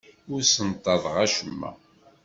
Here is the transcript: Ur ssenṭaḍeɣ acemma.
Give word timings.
Ur 0.31 0.41
ssenṭaḍeɣ 0.43 1.15
acemma. 1.25 1.69